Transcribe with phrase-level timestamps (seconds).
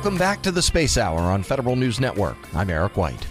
[0.00, 2.38] Welcome back to the Space Hour on Federal News Network.
[2.54, 3.26] I'm Eric White.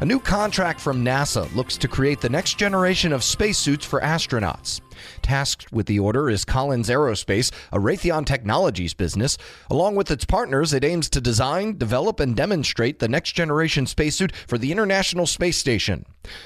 [0.00, 4.80] A new contract from NASA looks to create the next generation of spacesuits for astronauts.
[5.22, 9.36] Tasked with the order is Collins Aerospace, a Raytheon Technologies business.
[9.70, 14.34] Along with its partners, it aims to design, develop, and demonstrate the next generation spacesuit
[14.46, 16.04] for the International Space Station.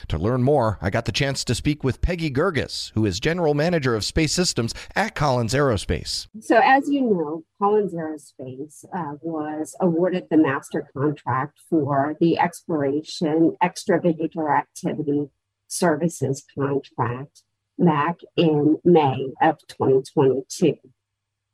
[0.08, 3.54] To learn more, I got the chance to speak with Peggy Guirgis, who is General
[3.54, 6.26] Manager of Space Systems at Collins Aerospace.
[6.40, 13.56] So, as you know, Collins Aerospace uh, was awarded the master contract for the exploration
[13.62, 15.28] extravehicular activity
[15.68, 17.42] services contract
[17.78, 20.74] back in May of 2022.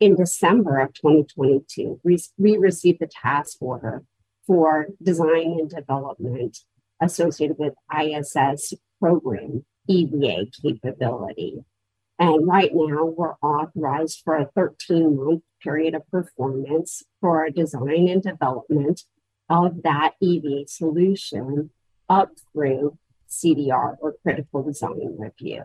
[0.00, 4.04] In December of 2022, we, we received the task order
[4.46, 6.58] for design and development
[7.00, 11.64] associated with ISS program EVA capability.
[12.18, 18.22] And right now, we're authorized for a 13 month period of performance for design and
[18.22, 19.02] development
[19.48, 21.70] of that EVA solution
[22.08, 25.64] up through CDR or critical design review.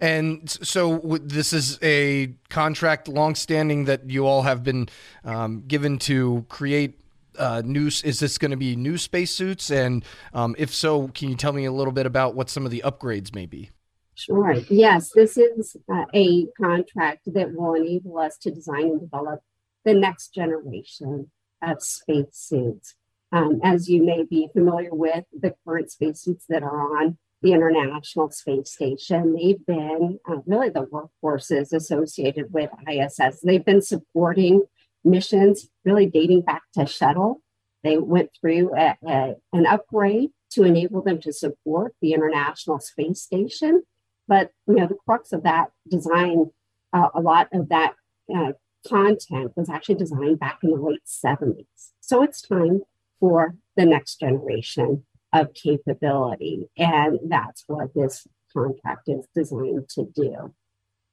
[0.00, 4.88] And so this is a contract longstanding that you all have been
[5.24, 7.00] um, given to create
[7.38, 7.86] uh, new.
[7.86, 9.70] Is this going to be new spacesuits?
[9.70, 12.70] And um, if so, can you tell me a little bit about what some of
[12.70, 13.70] the upgrades may be?
[14.14, 14.52] Sure.
[14.68, 19.40] Yes, this is uh, a contract that will enable us to design and develop
[19.84, 21.30] the next generation
[21.62, 22.96] of spacesuits.
[23.30, 28.30] Um, as you may be familiar with, the current spacesuits that are on the International
[28.30, 29.34] Space Station.
[29.34, 33.40] They've been uh, really the workforces associated with ISS.
[33.42, 34.62] They've been supporting
[35.04, 37.42] missions really dating back to shuttle.
[37.84, 43.22] They went through a, a, an upgrade to enable them to support the International Space
[43.22, 43.82] Station.
[44.26, 46.50] But you know, the crux of that design,
[46.92, 47.94] uh, a lot of that
[48.34, 48.52] uh,
[48.86, 51.92] content was actually designed back in the late 70s.
[52.00, 52.82] So it's time
[53.20, 56.68] for the next generation of capability.
[56.76, 60.54] And that's what this contract is designed to do.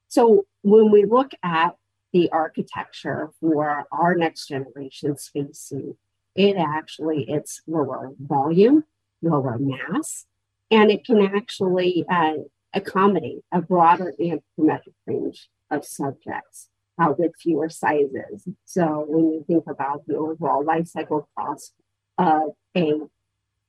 [0.07, 1.75] So when we look at
[2.13, 5.97] the architecture for our next generation spacesuit,
[6.35, 8.85] it actually it's lower volume,
[9.21, 10.25] lower mass,
[10.71, 12.35] and it can actually uh,
[12.73, 18.47] accommodate a broader anthropometric range of subjects uh, with fewer sizes.
[18.65, 21.73] So when you think about the overall life cycle cost
[22.17, 22.93] of a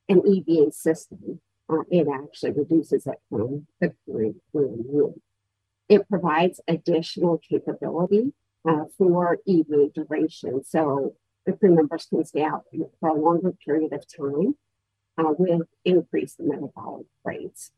[0.09, 5.15] an EVA system, uh, it actually reduces it from the current rule.
[5.89, 8.33] It provides additional capability
[8.69, 10.63] uh, for EVA duration.
[10.65, 11.15] So
[11.45, 12.65] the crew members can stay out
[13.01, 14.57] for a longer period of time
[15.19, 17.73] uh, with increased metabolic rates.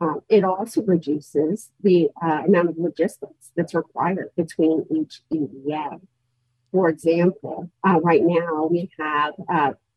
[0.00, 6.00] Um, it also reduces the uh, amount of logistics that's required between each EVA.
[6.72, 9.34] For example, uh, right now we have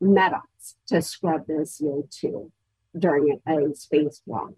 [0.02, 2.52] METOX to scrub the CO2
[2.98, 4.56] during a, spacewalk.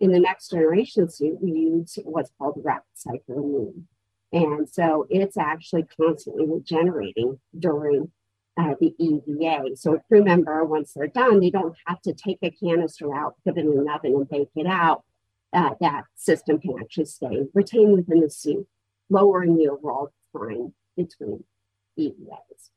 [0.00, 3.86] In the next generation suit, we use what's called rapid cycle amine.
[4.32, 8.10] And so it's actually constantly regenerating during
[8.56, 9.76] uh, the EVA.
[9.76, 13.36] So a crew member, once they're done, they don't have to take a canister out,
[13.44, 15.04] put it in an oven, and bake it out.
[15.52, 18.66] Uh, that system can actually stay retained within the suit,
[19.08, 21.44] lowering the overall time between
[21.98, 22.70] EVAs.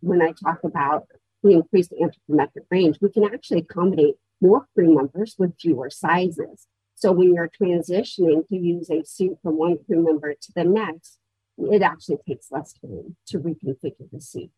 [0.00, 1.08] When I talk about
[1.42, 6.66] the increased anthropometric range, we can actually accommodate more crew members with fewer sizes.
[6.94, 11.18] So when you're transitioning to use a suit from one crew member to the next,
[11.58, 14.50] it actually takes less time to reconfigure the suit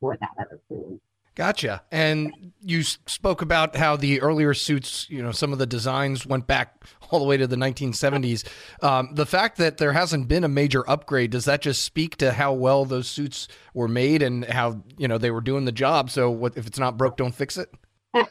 [0.00, 1.00] for that other crew member.
[1.36, 1.82] Gotcha.
[1.92, 2.32] And
[2.62, 6.82] you spoke about how the earlier suits, you know, some of the designs went back
[7.10, 8.48] all the way to the 1970s.
[8.82, 12.32] Um, the fact that there hasn't been a major upgrade, does that just speak to
[12.32, 16.08] how well those suits were made and how, you know, they were doing the job?
[16.08, 17.68] So what, if it's not broke, don't fix it?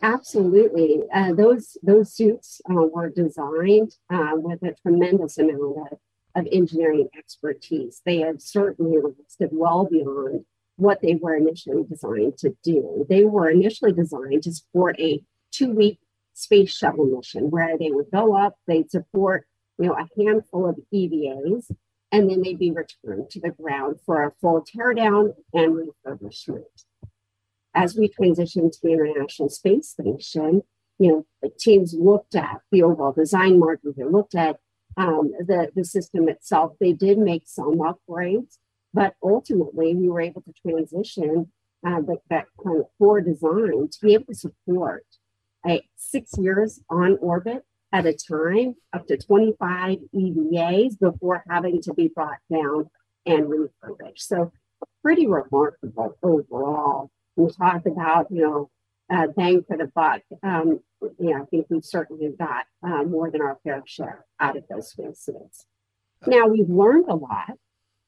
[0.01, 1.03] Absolutely.
[1.13, 5.99] Uh, those those suits uh, were designed uh, with a tremendous amount of,
[6.34, 8.02] of engineering expertise.
[8.03, 10.46] They have certainly lasted well beyond
[10.77, 13.05] what they were initially designed to do.
[13.09, 15.99] They were initially designed to support a two week
[16.33, 20.77] space shuttle mission where they would go up, they'd support you know a handful of
[20.93, 21.72] EVAs,
[22.11, 26.63] and then they'd be returned to the ground for a full teardown and refurbishment.
[27.73, 30.63] As we transitioned to the International Space Station,
[30.97, 34.59] you know, the teams looked at the overall design margin, they looked at
[34.97, 36.73] um, the, the system itself.
[36.79, 38.57] They did make some upgrades,
[38.95, 41.51] but ultimately, we were able to transition
[41.85, 45.05] uh, the, that kind of core design to be able to support
[45.67, 51.93] a six years on orbit at a time, up to 25 EVAs before having to
[51.93, 52.89] be brought down
[53.25, 54.27] and refurbished.
[54.27, 54.53] So
[55.03, 57.11] pretty remarkable overall.
[57.35, 58.69] We talked about, you know,
[59.13, 60.21] uh, bang for the buck.
[60.41, 60.79] Um,
[61.19, 64.89] yeah, I think we've certainly got uh, more than our fair share out of those
[64.91, 65.65] spacesuits.
[66.25, 67.57] Now we've learned a lot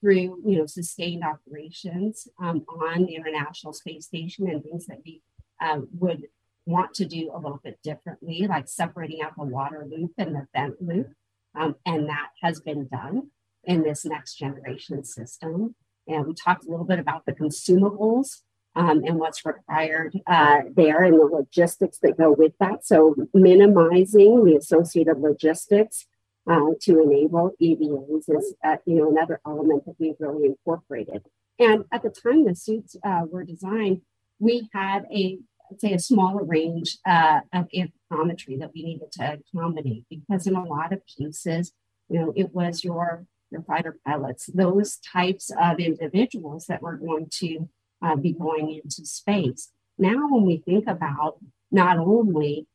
[0.01, 5.21] through, you know, sustained operations um, on the International Space Station and things that we
[5.61, 6.27] um, would
[6.65, 10.47] want to do a little bit differently, like separating out the water loop and the
[10.53, 11.07] vent loop.
[11.55, 13.31] Um, and that has been done
[13.63, 15.75] in this next generation system.
[16.07, 18.41] And we talked a little bit about the consumables
[18.75, 22.85] um, and what's required uh, there and the logistics that go with that.
[22.85, 26.05] So minimizing the associated logistics
[26.49, 31.23] uh, to enable EVAs is uh, you know another element that we've really incorporated.
[31.59, 34.01] And at the time the suits uh, were designed,
[34.39, 35.39] we had a
[35.77, 40.63] say a smaller range uh, of anthropometry that we needed to accommodate because in a
[40.63, 41.73] lot of cases,
[42.09, 47.27] you know, it was your your fighter pilots, those types of individuals that were going
[47.31, 47.69] to
[48.01, 49.71] uh, be going into space.
[49.97, 51.37] Now, when we think about
[51.71, 52.67] not only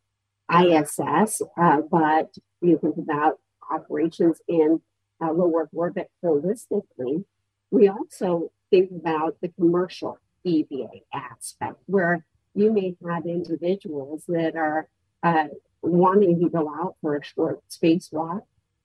[0.51, 3.39] ISS, uh, but you think about
[3.73, 4.81] operations in
[5.23, 7.25] uh, low Earth orbit holistically,
[7.71, 12.25] we also think about the commercial EVA aspect, where
[12.55, 14.89] you may have individuals that are
[15.23, 15.47] uh,
[15.81, 18.43] wanting to go out for a short spacewalk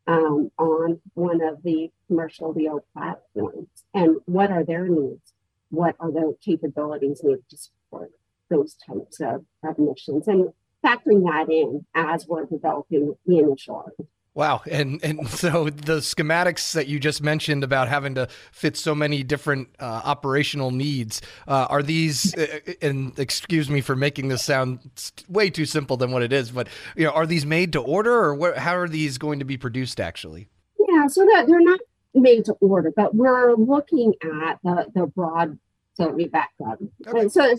[0.08, 3.68] um, on one of the commercial LEO platforms.
[3.94, 5.34] And what are their needs?
[5.70, 8.12] What are the capabilities needed to support
[8.50, 10.28] those types of, of missions?
[10.28, 10.50] And
[10.84, 13.90] factoring that in as we're developing the initial.
[14.38, 18.94] Wow, and and so the schematics that you just mentioned about having to fit so
[18.94, 22.36] many different uh, operational needs uh, are these?
[22.36, 24.80] Uh, and excuse me for making this sound
[25.28, 28.14] way too simple than what it is, but you know, are these made to order,
[28.14, 30.48] or what, how are these going to be produced actually?
[30.88, 31.80] Yeah, so that they're not
[32.14, 35.58] made to order, but we're looking at the the broad.
[35.96, 36.78] So let me back up.
[37.08, 37.28] Okay.
[37.30, 37.56] So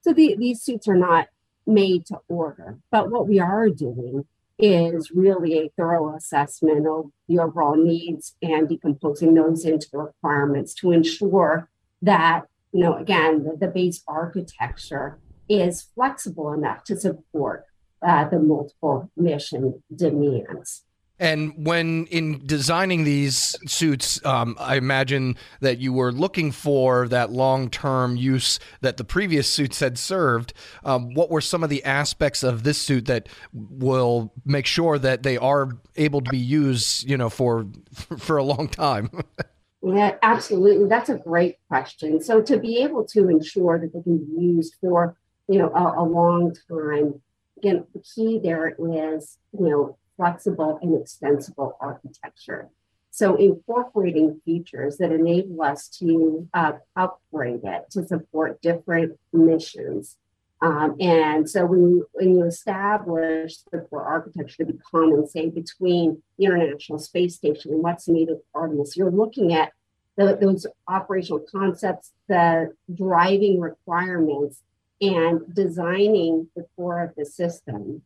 [0.00, 1.28] so the, these suits are not
[1.68, 4.24] made to order, but what we are doing
[4.58, 10.74] is really a thorough assessment of the overall needs and decomposing those into the requirements
[10.74, 11.68] to ensure
[12.00, 15.18] that, you know, again, the, the base architecture
[15.48, 17.64] is flexible enough to support
[18.06, 20.84] uh, the multiple mission demands.
[21.18, 27.30] And when in designing these suits, um, I imagine that you were looking for that
[27.32, 30.52] long term use that the previous suits had served.
[30.84, 35.22] Um, what were some of the aspects of this suit that will make sure that
[35.22, 37.66] they are able to be used, you know, for
[38.18, 39.10] for a long time?
[39.82, 40.86] yeah, absolutely.
[40.86, 42.20] That's a great question.
[42.22, 45.16] So to be able to ensure that they can be used for,
[45.48, 47.22] you know, a, a long time,
[47.56, 52.70] again, the key there is, you know, flexible and extensible architecture.
[53.10, 60.18] So incorporating features that enable us to uh, upgrade it to support different missions.
[60.60, 66.22] Um, and so when when you establish the core architecture to be common, say between
[66.38, 69.72] the International Space Station and what's needed for Artemis, you're looking at
[70.16, 74.62] the, those operational concepts, the driving requirements,
[75.00, 78.02] and designing the core of the system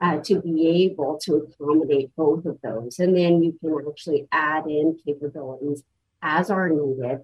[0.00, 2.98] uh, to be able to accommodate both of those.
[2.98, 5.82] And then you can actually add in capabilities
[6.22, 7.20] as are needed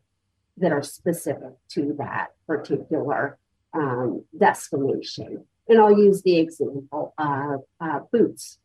[0.56, 3.38] that are specific to that particular
[3.72, 5.44] um, destination.
[5.68, 8.58] And I'll use the example of uh, boots.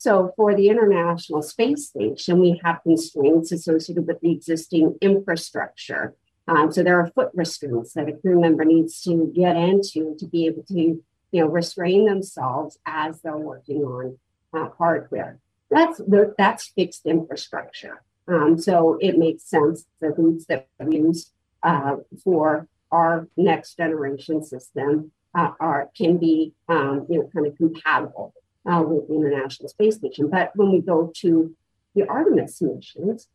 [0.00, 6.14] So, for the International Space Station, we have constraints associated with the existing infrastructure.
[6.46, 10.26] Um, so, there are foot restraints that a crew member needs to get into to
[10.26, 14.18] be able to you know, restrain themselves as they're working on
[14.52, 15.38] uh, hardware.
[15.70, 16.00] That's
[16.38, 18.02] that's fixed infrastructure.
[18.26, 21.32] Um, so it makes sense the boots that we use
[21.62, 27.56] uh, for our next generation system uh, are can be um, you know kind of
[27.56, 28.32] compatible
[28.66, 30.28] uh, with the International Space Station.
[30.30, 31.54] But when we go to
[31.94, 33.28] the Artemis missions,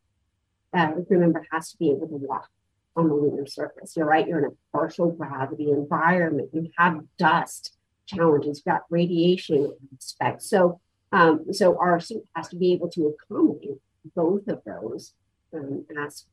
[0.74, 2.50] uh, the crew member has to be able to walk
[2.96, 3.96] on the lunar surface.
[3.96, 4.28] You're right.
[4.28, 6.50] You're in a partial gravity environment.
[6.54, 10.50] You have dust challenges, got radiation aspects.
[10.50, 10.80] So,
[11.12, 13.80] um, so our suit has to be able to accommodate
[14.16, 15.14] both of those
[15.54, 16.28] um, aspects.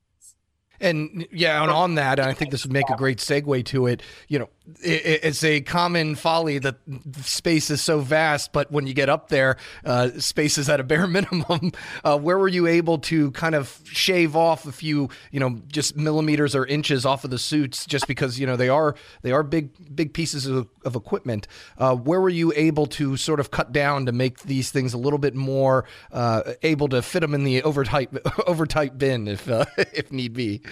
[0.81, 3.87] And yeah, and on that, and I think this would make a great segue to
[3.87, 4.03] it.
[4.29, 4.49] You know,
[4.83, 6.77] it, it's a common folly that
[7.23, 10.85] space is so vast, but when you get up there, uh, space is at a
[10.85, 11.73] bare minimum.
[12.05, 15.97] Uh, where were you able to kind of shave off a few, you know, just
[15.97, 19.43] millimeters or inches off of the suits, just because you know they are they are
[19.43, 21.47] big big pieces of, of equipment.
[21.79, 24.99] Uh, where were you able to sort of cut down to make these things a
[24.99, 28.11] little bit more uh, able to fit them in the overtight
[28.47, 30.63] overtight bin if uh, if need be?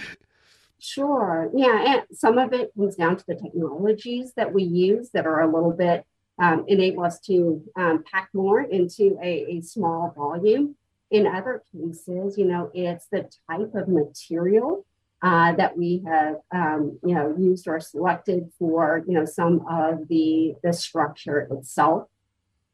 [0.79, 1.49] Sure.
[1.53, 1.93] Yeah.
[1.93, 5.53] And some of it comes down to the technologies that we use that are a
[5.53, 6.05] little bit
[6.39, 10.75] um, enable us to um, pack more into a, a, small volume.
[11.11, 14.85] In other cases, you know, it's the type of material
[15.21, 20.07] uh, that we have, um, you know, used or selected for, you know, some of
[20.07, 22.07] the the structure itself.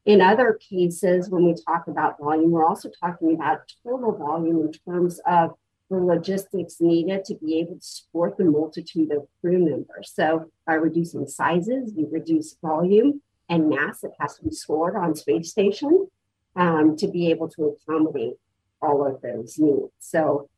[0.06, 4.72] In other cases, when we talk about volume, we're also talking about total volume in
[4.72, 5.56] terms of
[5.90, 10.12] the logistics needed to be able to support the multitude of crew members.
[10.14, 15.16] So by reducing sizes, you reduce volume and mass that has to be stored on
[15.16, 16.08] space station
[16.56, 18.38] um, to be able to accommodate
[18.82, 19.92] all of those needs.
[20.00, 20.50] So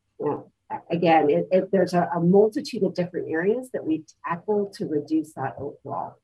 [0.90, 5.32] again, it, it, there's a, a, multitude of different areas that we tackle to reduce
[5.34, 6.18] that overall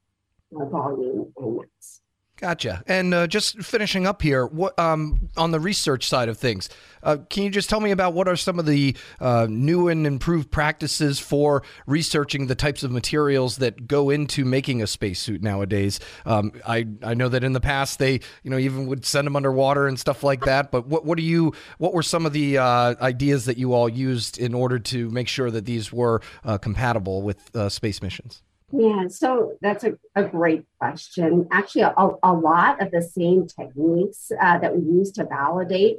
[0.59, 2.01] uh, volume and mass.
[2.45, 2.85] Gotcha.
[2.87, 6.69] And uh, just finishing up here, what um, on the research side of things,
[7.03, 10.07] uh, can you just tell me about what are some of the uh, new and
[10.07, 16.01] improved practices for researching the types of materials that go into making a spacesuit nowadays?
[16.27, 19.37] Um, I I know that in the past they you know even would send them
[19.37, 20.71] underwater and stuff like that.
[20.71, 23.89] But what what do you what were some of the uh, ideas that you all
[23.89, 28.43] used in order to make sure that these were uh, compatible with uh, space missions?
[28.77, 31.47] Yeah, so that's a, a great question.
[31.53, 35.99] Actually, a, a lot of the same techniques uh, that we use to validate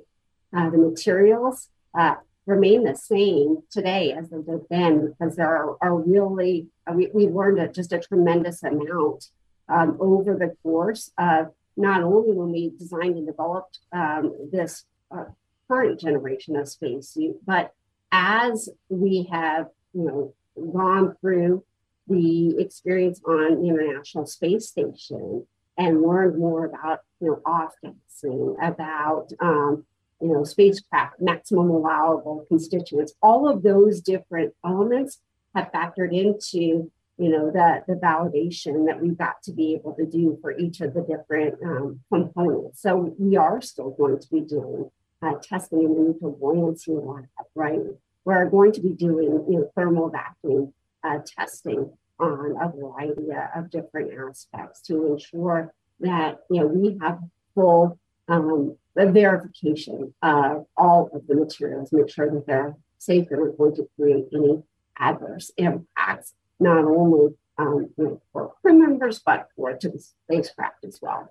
[0.55, 2.15] uh, the materials uh,
[2.45, 7.07] remain the same today as they did then because there are, are really, uh, we,
[7.13, 9.29] we learned a, just a tremendous amount
[9.69, 15.25] um, over the course of not only when we designed and developed um, this uh,
[15.69, 17.73] current generation of spacesuit, but
[18.11, 20.33] as we have, you know,
[20.73, 21.63] gone through
[22.07, 25.45] the experience on the International Space Station
[25.77, 29.85] and learned more about, you know, off-gassing, about, um,
[30.21, 33.13] you know, spacecraft maximum allowable constituents.
[33.21, 35.19] All of those different elements
[35.53, 40.05] have factored into, you know, the, the validation that we've got to be able to
[40.05, 42.81] do for each of the different um, components.
[42.81, 44.89] So we are still going to be doing
[45.21, 47.79] uh, testing in the neutral buoyancy lab, right?
[48.23, 50.73] We're going to be doing, you know, thermal vacuum
[51.05, 57.19] uh, testing on a variety of different aspects to ensure that you know we have
[57.53, 63.57] full um, verification of all of the materials, make sure that they're safe and not
[63.57, 64.63] going to create any
[64.97, 70.83] adverse impacts, not only um, you know, for crew members, but for to the spacecraft
[70.83, 71.29] as well.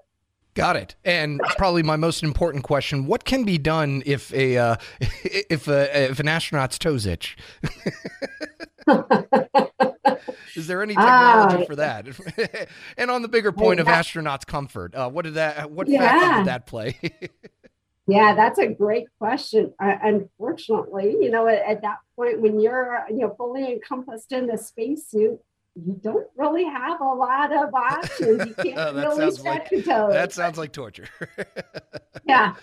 [0.55, 0.95] Got it.
[1.05, 6.11] And probably my most important question: What can be done if a uh, if a,
[6.11, 7.37] if an astronaut's toes itch?
[10.57, 12.69] Is there any technology uh, for that?
[12.97, 15.71] and on the bigger point of astronauts' comfort, uh, what did that?
[15.71, 15.99] What yeah.
[15.99, 16.99] factor did that play?
[18.07, 19.73] yeah, that's a great question.
[19.81, 24.47] Uh, unfortunately, you know, at, at, that point when you're you know fully encompassed in
[24.47, 25.39] the spacesuit,
[25.75, 28.47] you don't really have a lot of options.
[28.47, 30.13] You can't really stretch like, your toes.
[30.13, 31.09] That sounds like torture.
[32.27, 32.55] yeah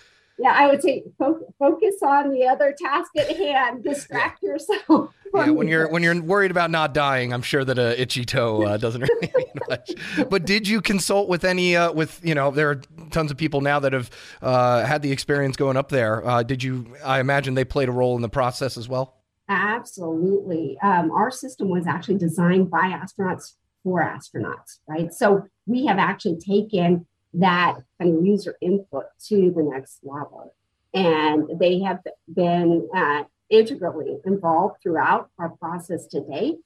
[0.42, 3.84] yeah, I would say fo- focus on the other task at hand.
[3.84, 5.14] Distract yourself.
[5.34, 8.64] Yeah, when you're when you're worried about not dying, I'm sure that a itchy toe
[8.64, 9.92] uh, doesn't really mean much.
[10.30, 12.82] But did you consult with any uh, with you know there are
[13.12, 14.10] tons of people now that have
[14.42, 16.26] uh, had the experience going up there.
[16.28, 16.88] Uh, did you?
[17.06, 19.18] I imagine they played a role in the process as well.
[19.48, 20.78] Absolutely.
[20.82, 25.14] Um, our system was actually designed by astronauts for astronauts, right?
[25.14, 30.54] So we have actually taken that kind of user input to the next level.
[30.94, 32.00] And they have
[32.34, 36.58] been uh, integrally involved throughout our process to date.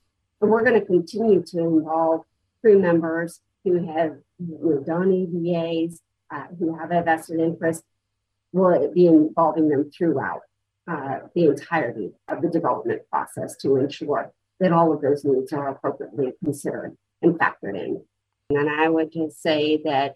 [0.42, 2.22] And we're going to continue to involve
[2.62, 6.00] crew members who have you know, done EVAs,
[6.32, 7.84] uh, who have a vested interest.
[8.52, 10.42] We'll be involving them throughout
[10.88, 15.70] uh, the entirety of the development process to ensure that all of those needs are
[15.70, 18.02] appropriately considered and factored in.
[18.50, 20.16] And I would just say that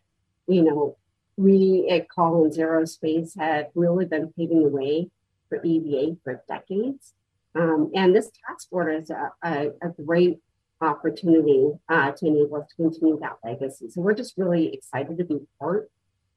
[0.49, 0.97] you know,
[1.37, 5.09] we at Collins Aerospace have really been paving the way
[5.47, 7.13] for EVA for decades.
[7.55, 10.39] Um, and this task order is a, a, a great
[10.81, 13.89] opportunity uh, to enable us to continue that legacy.
[13.89, 15.89] So we're just really excited to be part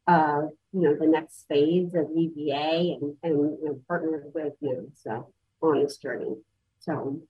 [0.09, 4.55] of you know the next phase of EVA and and you know, partner with
[5.63, 6.35] on this journey.
[6.81, 7.23] So